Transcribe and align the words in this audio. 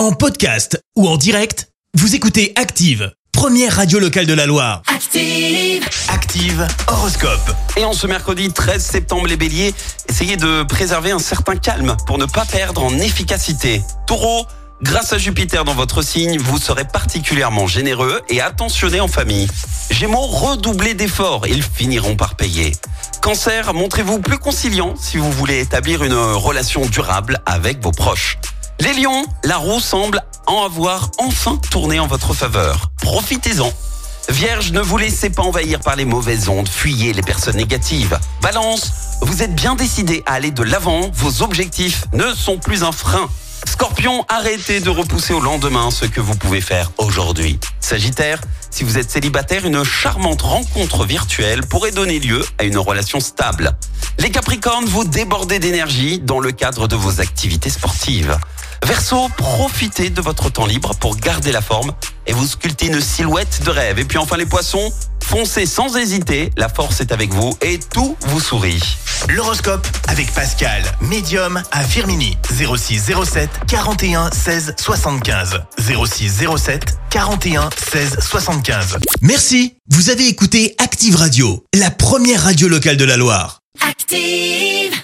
En 0.00 0.12
podcast 0.12 0.82
ou 0.96 1.06
en 1.06 1.18
direct, 1.18 1.68
vous 1.92 2.14
écoutez 2.14 2.54
Active, 2.56 3.12
première 3.32 3.76
radio 3.76 3.98
locale 3.98 4.24
de 4.24 4.32
la 4.32 4.46
Loire. 4.46 4.80
Active. 4.86 5.86
Active 6.08 6.66
Horoscope. 6.86 7.54
Et 7.76 7.84
en 7.84 7.92
ce 7.92 8.06
mercredi 8.06 8.50
13 8.50 8.82
septembre, 8.82 9.26
les 9.26 9.36
béliers, 9.36 9.74
essayez 10.08 10.38
de 10.38 10.62
préserver 10.62 11.10
un 11.10 11.18
certain 11.18 11.54
calme 11.54 11.98
pour 12.06 12.16
ne 12.16 12.24
pas 12.24 12.46
perdre 12.46 12.82
en 12.82 12.98
efficacité. 12.98 13.82
Taureau, 14.06 14.46
grâce 14.80 15.12
à 15.12 15.18
Jupiter 15.18 15.66
dans 15.66 15.74
votre 15.74 16.00
signe, 16.00 16.38
vous 16.38 16.56
serez 16.56 16.86
particulièrement 16.86 17.66
généreux 17.66 18.22
et 18.30 18.40
attentionné 18.40 19.00
en 19.00 19.08
famille. 19.08 19.48
Gémeaux, 19.90 20.24
redoublez 20.24 20.94
d'efforts, 20.94 21.46
ils 21.46 21.62
finiront 21.62 22.16
par 22.16 22.36
payer. 22.36 22.72
Cancer, 23.20 23.74
montrez-vous 23.74 24.20
plus 24.20 24.38
conciliant 24.38 24.94
si 24.96 25.18
vous 25.18 25.30
voulez 25.30 25.60
établir 25.60 26.02
une 26.04 26.14
relation 26.14 26.86
durable 26.86 27.42
avec 27.44 27.82
vos 27.82 27.92
proches. 27.92 28.38
Les 28.80 28.94
lions, 28.94 29.26
la 29.44 29.58
roue 29.58 29.78
semble 29.78 30.22
en 30.46 30.64
avoir 30.64 31.10
enfin 31.18 31.58
tourné 31.70 32.00
en 32.00 32.06
votre 32.06 32.32
faveur. 32.32 32.90
Profitez-en. 33.02 33.70
Vierge, 34.30 34.72
ne 34.72 34.80
vous 34.80 34.96
laissez 34.96 35.28
pas 35.28 35.42
envahir 35.42 35.80
par 35.80 35.96
les 35.96 36.06
mauvaises 36.06 36.48
ondes, 36.48 36.68
fuyez 36.68 37.12
les 37.12 37.20
personnes 37.20 37.56
négatives. 37.56 38.18
Balance, 38.40 38.90
vous 39.20 39.42
êtes 39.42 39.54
bien 39.54 39.74
décidé 39.74 40.22
à 40.24 40.32
aller 40.34 40.50
de 40.50 40.62
l'avant, 40.62 41.10
vos 41.12 41.42
objectifs 41.42 42.06
ne 42.14 42.32
sont 42.32 42.56
plus 42.56 42.82
un 42.82 42.92
frein. 42.92 43.28
Scorpion, 43.68 44.24
arrêtez 44.28 44.80
de 44.80 44.88
repousser 44.88 45.34
au 45.34 45.40
lendemain 45.40 45.90
ce 45.90 46.06
que 46.06 46.22
vous 46.22 46.34
pouvez 46.34 46.62
faire 46.62 46.90
aujourd'hui. 46.96 47.60
Sagittaire, 47.80 48.40
si 48.70 48.84
vous 48.84 48.96
êtes 48.96 49.10
célibataire, 49.10 49.66
une 49.66 49.84
charmante 49.84 50.40
rencontre 50.40 51.04
virtuelle 51.04 51.66
pourrait 51.66 51.90
donner 51.90 52.18
lieu 52.18 52.42
à 52.58 52.64
une 52.64 52.78
relation 52.78 53.20
stable. 53.20 53.76
Les 54.18 54.30
Capricornes, 54.30 54.86
vous 54.86 55.04
débordez 55.04 55.58
d'énergie 55.58 56.18
dans 56.18 56.40
le 56.40 56.52
cadre 56.52 56.88
de 56.88 56.96
vos 56.96 57.20
activités 57.20 57.70
sportives. 57.70 58.38
Verseau, 58.86 59.28
profitez 59.36 60.10
de 60.10 60.20
votre 60.20 60.50
temps 60.50 60.66
libre 60.66 60.94
pour 60.94 61.16
garder 61.16 61.52
la 61.52 61.60
forme 61.60 61.92
et 62.26 62.32
vous 62.32 62.46
sculpter 62.46 62.86
une 62.86 63.00
silhouette 63.00 63.62
de 63.64 63.70
rêve. 63.70 63.98
Et 63.98 64.04
puis 64.04 64.18
enfin 64.18 64.36
les 64.36 64.46
poissons, 64.46 64.92
foncez 65.22 65.66
sans 65.66 65.96
hésiter, 65.96 66.50
la 66.56 66.68
force 66.68 67.00
est 67.00 67.12
avec 67.12 67.32
vous 67.32 67.56
et 67.60 67.78
tout 67.78 68.16
vous 68.20 68.40
sourit. 68.40 68.82
L'horoscope 69.28 69.86
avec 70.08 70.32
Pascal, 70.32 70.82
médium 71.00 71.62
à 71.70 71.84
Firmini. 71.84 72.36
06 72.50 73.12
07 73.24 73.50
41 73.68 74.30
16 74.32 74.74
75. 74.78 75.60
06 75.78 76.44
07 76.56 76.98
41 77.10 77.70
16 77.92 78.18
75. 78.20 78.96
Merci, 79.20 79.74
vous 79.90 80.10
avez 80.10 80.26
écouté 80.26 80.74
Active 80.78 81.16
Radio, 81.16 81.64
la 81.74 81.90
première 81.90 82.42
radio 82.42 82.68
locale 82.68 82.96
de 82.96 83.04
la 83.04 83.16
Loire. 83.16 83.60
Active. 83.86 85.00